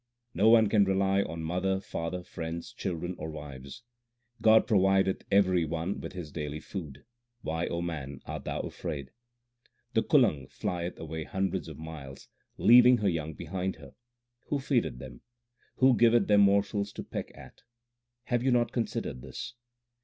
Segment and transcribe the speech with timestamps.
[0.33, 3.83] No one can rely on mother, father, friends, children, or wives.
[4.41, 7.05] God provideth every one with his daily food;
[7.43, 9.11] why, O man, art thou afraid?
[9.93, 13.93] The kulang flieth away hundreds of miles, leaving her young behind her.
[14.47, 15.21] Who feedeth them?
[15.75, 17.61] Who giveth them morsels to peck at?
[18.23, 19.53] Have you not considered this